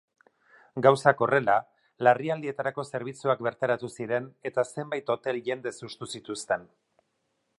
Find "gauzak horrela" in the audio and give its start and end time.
0.85-1.57